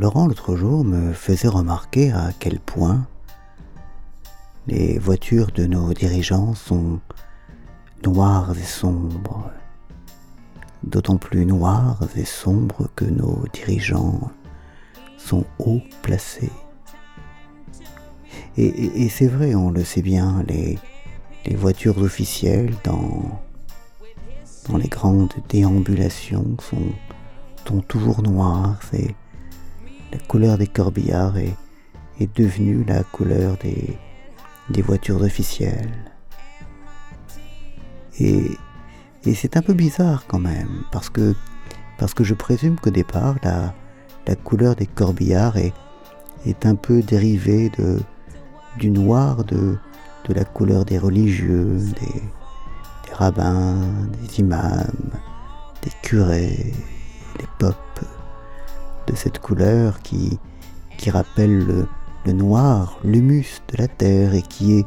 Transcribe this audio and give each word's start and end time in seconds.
Laurent 0.00 0.26
l'autre 0.26 0.56
jour 0.56 0.84
me 0.84 1.12
faisait 1.12 1.48
remarquer 1.48 2.10
à 2.12 2.30
quel 2.38 2.58
point 2.58 3.06
les 4.66 4.98
voitures 4.98 5.50
de 5.52 5.66
nos 5.66 5.92
dirigeants 5.92 6.54
sont 6.54 7.00
noires 8.04 8.56
et 8.56 8.64
sombres, 8.64 9.50
d'autant 10.82 11.16
plus 11.16 11.46
noires 11.46 12.00
et 12.16 12.24
sombres 12.24 12.88
que 12.96 13.04
nos 13.04 13.44
dirigeants 13.52 14.30
sont 15.16 15.44
haut 15.58 15.80
placés. 16.02 16.52
Et, 18.56 19.08
c'est 19.08 19.28
vrai, 19.28 19.54
on 19.54 19.70
le 19.70 19.82
sait 19.82 20.02
bien, 20.02 20.44
les, 20.46 20.78
voitures 21.56 21.98
officielles 21.98 22.74
dans, 22.84 23.40
les 24.76 24.88
grandes 24.88 25.32
déambulations 25.48 26.56
sont, 26.60 26.92
sont 27.66 27.80
toujours 27.80 28.22
noires. 28.22 28.78
C'est 28.90 29.14
la 30.12 30.18
couleur 30.18 30.58
des 30.58 30.66
corbillards 30.66 31.38
est, 31.38 31.56
est 32.20 32.36
devenue 32.36 32.84
la 32.84 33.02
couleur 33.02 33.56
des, 33.58 33.96
des 34.70 34.82
voitures 34.82 35.22
officielles. 35.22 36.12
Et, 38.18 38.42
et 39.24 39.34
c'est 39.34 39.56
un 39.56 39.62
peu 39.62 39.72
bizarre 39.72 40.24
quand 40.28 40.38
même, 40.38 40.84
parce 40.92 41.08
que, 41.08 41.34
parce 41.98 42.14
que 42.14 42.24
je 42.24 42.34
présume 42.34 42.76
qu'au 42.76 42.90
départ, 42.90 43.36
la, 43.42 43.74
la 44.26 44.36
couleur 44.36 44.76
des 44.76 44.86
corbillards 44.86 45.56
est, 45.56 45.72
est 46.46 46.66
un 46.66 46.74
peu 46.74 47.02
dérivée 47.02 47.70
de, 47.78 48.00
du 48.78 48.90
noir 48.90 49.44
de, 49.44 49.78
la 50.28 50.44
couleur 50.44 50.84
des 50.84 50.98
religieux, 50.98 51.78
des, 52.00 52.20
des 53.06 53.14
rabbins, 53.14 53.76
des 54.20 54.40
imams, 54.40 55.10
des 55.82 55.90
curés, 56.02 56.72
des 57.38 57.46
popes, 57.58 57.91
cette 59.16 59.38
couleur 59.38 60.00
qui, 60.00 60.38
qui 60.98 61.10
rappelle 61.10 61.58
le, 61.58 61.86
le 62.26 62.32
noir, 62.32 62.98
l'humus 63.04 63.62
de 63.68 63.78
la 63.78 63.88
terre 63.88 64.34
et 64.34 64.42
qui 64.42 64.78
est, 64.78 64.86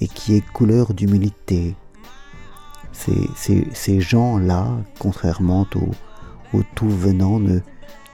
et 0.00 0.08
qui 0.08 0.36
est 0.36 0.46
couleur 0.52 0.94
d'humilité. 0.94 1.76
Ces, 2.92 3.28
ces, 3.36 3.66
ces 3.72 4.00
gens-là, 4.00 4.68
contrairement 4.98 5.66
aux, 5.74 6.56
aux 6.56 6.62
tout 6.74 6.88
venants, 6.88 7.40
ne, 7.40 7.58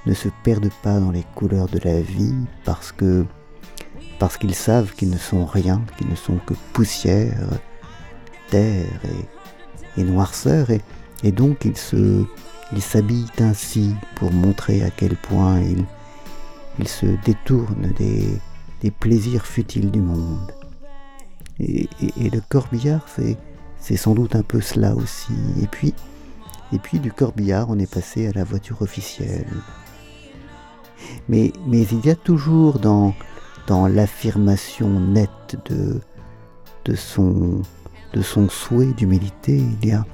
ne 0.06 0.14
se 0.14 0.28
perdent 0.44 0.72
pas 0.82 0.98
dans 0.98 1.10
les 1.10 1.24
couleurs 1.34 1.68
de 1.68 1.78
la 1.84 2.00
vie 2.00 2.34
parce 2.64 2.92
que 2.92 3.26
parce 4.18 4.36
qu'ils 4.36 4.54
savent 4.54 4.94
qu'ils 4.94 5.08
ne 5.08 5.16
sont 5.16 5.46
rien, 5.46 5.80
qu'ils 5.96 6.08
ne 6.08 6.14
sont 6.14 6.36
que 6.44 6.52
poussière, 6.74 7.48
terre 8.50 9.00
et, 9.96 10.00
et 10.00 10.04
noirceur, 10.04 10.68
et, 10.70 10.82
et, 11.22 11.32
donc 11.32 11.64
ils 11.64 11.76
se 11.76 12.26
ils 12.72 12.82
s'habillent 12.82 13.26
ainsi 13.38 13.94
pour 14.14 14.32
montrer 14.32 14.82
à 14.82 14.90
quel 14.90 15.16
point 15.16 15.60
ils, 15.60 15.84
ils 16.78 16.88
se 16.88 17.06
détournent 17.24 17.92
des, 17.98 18.40
plaisirs 18.90 19.44
futiles 19.46 19.90
du 19.90 20.00
monde. 20.00 20.52
Et, 21.58 21.88
le 22.18 22.40
corbillard, 22.48 23.06
c'est 23.78 23.96
sans 23.96 24.14
doute 24.14 24.34
un 24.34 24.42
peu 24.42 24.60
cela 24.60 24.94
aussi. 24.94 25.34
Et 25.62 25.66
puis, 25.66 25.94
et 26.72 26.78
puis 26.78 26.98
du 26.98 27.12
corbillard, 27.12 27.68
on 27.68 27.78
est 27.78 27.92
passé 27.92 28.26
à 28.26 28.32
la 28.32 28.44
voiture 28.44 28.80
officielle. 28.82 29.46
Mais, 31.28 31.52
mais 31.66 31.82
il 31.82 32.06
y 32.06 32.10
a 32.10 32.14
toujours 32.14 32.78
dans, 32.78 33.14
dans 33.66 33.86
l'affirmation 33.86 34.88
nette 34.88 35.56
de, 35.68 36.00
de, 36.84 36.94
son, 36.94 37.62
de 38.14 38.22
son 38.22 38.48
souhait 38.48 38.92
d'humilité, 38.92 39.62
il 39.82 39.88
y 39.88 39.92
a, 39.92 40.04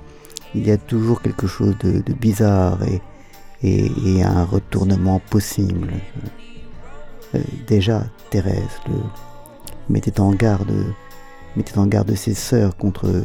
il 0.56 0.66
y 0.66 0.70
a 0.70 0.78
toujours 0.78 1.20
quelque 1.20 1.46
chose 1.46 1.76
de, 1.80 2.12
bizarre 2.14 2.78
et, 2.82 3.00
un 4.22 4.44
retournement 4.44 5.20
possible. 5.30 5.92
Euh, 7.34 7.40
déjà, 7.66 8.04
Thérèse 8.30 8.80
le, 8.88 8.94
mettait 9.88 10.20
en 10.20 10.30
garde, 10.32 10.72
mettait 11.56 11.78
en 11.78 11.86
garde 11.86 12.14
ses 12.14 12.34
sœurs 12.34 12.76
contre, 12.76 13.24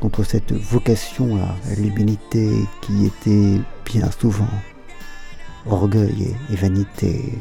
contre 0.00 0.24
cette 0.24 0.52
vocation 0.52 1.36
à 1.36 1.74
l'humilité 1.76 2.50
qui 2.82 3.06
était 3.06 3.60
bien 3.84 4.10
souvent 4.10 4.48
orgueil 5.66 6.34
et, 6.50 6.56
vanité. 6.56 7.38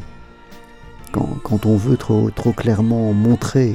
Quand, 1.12 1.66
on 1.66 1.76
veut 1.76 1.98
trop 1.98 2.52
clairement 2.56 3.12
montrer 3.14 3.74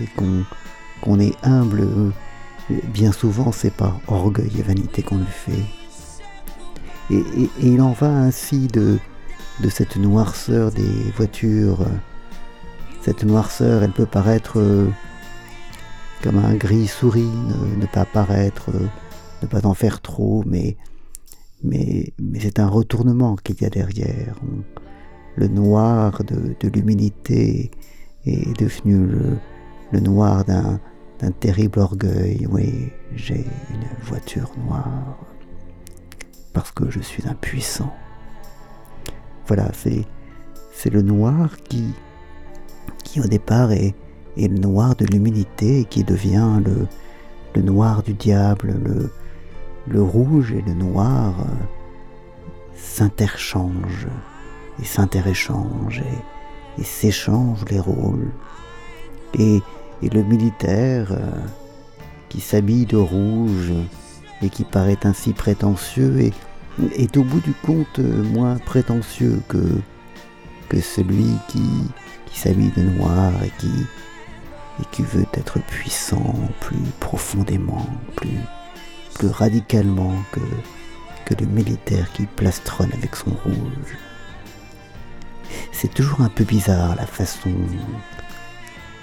qu'on 1.04 1.19
est 1.19 1.34
humble, 1.42 2.12
bien 2.92 3.12
souvent 3.12 3.52
c'est 3.52 3.72
par 3.72 4.00
orgueil 4.08 4.50
et 4.58 4.62
vanité 4.62 5.02
qu'on 5.02 5.18
le 5.18 5.24
fait. 5.24 5.64
Et, 7.10 7.22
il 7.60 7.80
en 7.80 7.92
va 7.92 8.08
ainsi 8.08 8.68
de, 8.68 8.98
de 9.60 9.68
cette 9.68 9.96
noirceur 9.96 10.70
des 10.70 11.10
voitures 11.16 11.84
cette 13.02 13.24
noirceur, 13.24 13.82
elle 13.82 13.90
peut 13.90 14.06
paraître 14.06 14.60
euh, 14.60 14.88
comme 16.22 16.38
un 16.38 16.54
gris 16.54 16.86
souris, 16.86 17.28
ne, 17.80 17.86
pas 17.86 18.04
paraître, 18.04 18.70
euh, 18.70 18.86
ne 19.42 19.48
pas 19.48 19.66
en 19.66 19.74
faire 19.74 20.00
trop, 20.00 20.44
mais, 20.46 20.76
mais, 21.64 22.12
mais 22.20 22.38
c'est 22.38 22.60
un 22.60 22.68
retournement 22.68 23.34
qu'il 23.34 23.60
y 23.60 23.64
a 23.64 23.70
derrière. 23.70 24.36
le 25.34 25.48
noir 25.48 26.22
de, 26.22 26.54
l'humilité 26.68 27.72
est 28.24 28.56
devenu 28.56 29.04
le, 29.90 30.00
noir 30.00 30.44
d'un, 30.44 30.78
terrible 31.30 31.78
orgueil. 31.78 32.46
Oui, 32.50 32.90
j'ai 33.14 33.44
une 33.70 33.86
voiture 34.02 34.50
noire 34.66 35.16
parce 36.52 36.72
que 36.72 36.90
je 36.90 37.00
suis 37.00 37.26
impuissant. 37.28 37.92
Voilà, 39.46 39.70
c'est, 39.72 40.04
c'est 40.72 40.90
le 40.90 41.02
noir 41.02 41.56
qui, 41.64 41.94
qui 43.04 43.20
au 43.20 43.26
départ 43.26 43.72
est, 43.72 43.94
le 44.36 44.48
noir 44.48 44.96
de 44.96 45.04
l'humilité 45.04 45.84
qui 45.84 46.04
devient 46.04 46.60
le, 46.64 46.86
le, 47.54 47.62
noir 47.62 48.02
du 48.02 48.14
diable, 48.14 48.74
le, 48.82 49.12
le 49.88 50.02
rouge 50.02 50.52
et 50.52 50.62
le 50.62 50.72
noir 50.72 51.34
euh, 51.40 51.44
s'interchangent 52.76 54.08
et 54.80 54.84
s'interéchangent 54.84 56.00
et, 56.00 56.80
et 56.80 56.84
s'échangent 56.84 57.64
les 57.70 57.80
rôles. 57.80 58.30
Et, 59.38 59.60
et 60.02 60.08
le 60.08 60.22
militaire 60.22 61.12
euh, 61.12 61.30
qui 62.28 62.40
s'habille 62.40 62.86
de 62.86 62.96
rouge 62.96 63.72
et 64.42 64.48
qui 64.48 64.64
paraît 64.64 64.98
ainsi 65.04 65.32
prétentieux 65.32 66.20
est, 66.20 67.16
au 67.16 67.22
bout 67.22 67.40
du 67.40 67.52
compte 67.52 67.98
moins 67.98 68.56
prétentieux 68.56 69.40
que, 69.48 69.60
celui 70.80 71.28
qui, 71.48 71.62
s'habille 72.32 72.72
de 72.76 72.82
noir 72.82 73.30
et 73.44 73.52
qui, 74.90 75.02
veut 75.02 75.26
être 75.34 75.60
puissant 75.66 76.34
plus 76.60 76.78
profondément, 76.98 77.86
plus, 78.16 78.38
radicalement 79.22 80.14
que 80.32 80.40
le 81.38 81.46
militaire 81.46 82.10
qui 82.12 82.26
plastronne 82.26 82.92
avec 82.92 83.16
son 83.16 83.30
rouge. 83.30 83.96
C'est 85.72 85.92
toujours 85.92 86.20
un 86.20 86.28
peu 86.28 86.44
bizarre 86.44 86.96
la 86.96 87.06
façon 87.06 87.50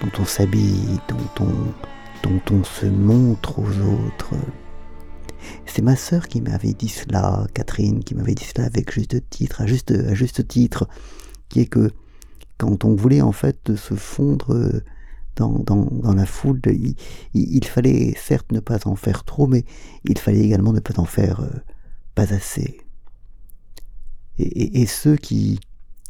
dont 0.00 0.10
on 0.18 0.24
s'habille, 0.24 0.98
dont 1.08 1.44
on, 1.44 2.28
dont 2.28 2.40
on 2.50 2.64
se 2.64 2.86
montre 2.86 3.58
aux 3.58 3.78
autres. 3.80 4.34
C'est 5.66 5.82
ma 5.82 5.96
sœur 5.96 6.28
qui 6.28 6.40
m'avait 6.40 6.74
dit 6.74 6.88
cela, 6.88 7.46
Catherine, 7.54 8.04
qui 8.04 8.14
m'avait 8.14 8.34
dit 8.34 8.44
cela 8.44 8.66
avec 8.66 8.92
juste 8.92 9.28
titre, 9.30 9.62
à 9.62 9.66
juste, 9.66 9.90
à 9.90 10.14
juste 10.14 10.46
titre, 10.46 10.88
qui 11.48 11.60
est 11.60 11.66
que 11.66 11.90
quand 12.58 12.84
on 12.84 12.94
voulait 12.94 13.22
en 13.22 13.32
fait 13.32 13.74
se 13.76 13.94
fondre 13.94 14.82
dans, 15.36 15.58
dans, 15.58 16.14
la 16.14 16.26
foule, 16.26 16.60
il, 17.34 17.64
fallait 17.64 18.14
certes 18.16 18.52
ne 18.52 18.60
pas 18.60 18.86
en 18.86 18.96
faire 18.96 19.24
trop, 19.24 19.46
mais 19.46 19.64
il 20.04 20.18
fallait 20.18 20.40
également 20.40 20.72
ne 20.72 20.80
pas 20.80 21.00
en 21.00 21.04
faire 21.04 21.40
euh, 21.40 21.48
pas 22.14 22.32
assez. 22.34 22.80
Et, 24.38 24.86
ceux 24.86 25.16
qui 25.16 25.60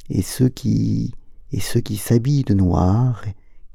et 0.09 0.23
ceux 0.23 0.49
qui 0.49 1.15
et 1.53 1.61
ceux 1.61 1.81
qui 1.81 1.97
s'habillent 1.97 2.45
de 2.45 2.55
noir, 2.55 3.25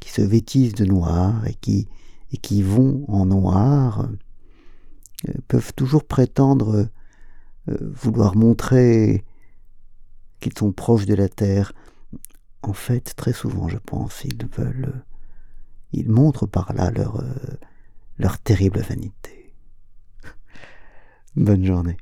qui 0.05 0.11
se 0.11 0.21
vêtissent 0.21 0.75
de 0.75 0.85
noir 0.85 1.45
et 1.47 1.55
qui 1.55 2.61
vont 2.61 3.05
en 3.07 3.25
noir 3.25 4.09
euh, 5.27 5.33
peuvent 5.47 5.73
toujours 5.73 6.03
prétendre 6.03 6.87
vouloir 7.67 8.35
montrer 8.35 9.23
qu'ils 10.39 10.55
sont 10.55 10.71
proches 10.71 11.07
de 11.07 11.15
la 11.15 11.27
terre, 11.27 11.73
en 12.61 12.73
fait, 12.73 13.15
très 13.15 13.33
souvent, 13.33 13.67
je 13.67 13.77
pense, 13.77 14.23
ils 14.25 14.45
veulent, 14.45 14.93
euh, 14.95 14.99
ils 15.91 16.09
montrent 16.09 16.45
par 16.45 16.73
là 16.73 16.91
leur, 16.91 17.19
euh, 17.19 17.57
leur 18.19 18.37
terrible 18.37 18.79
vanité. 18.81 19.53
Bonne 21.35 21.65
journée. 21.65 21.97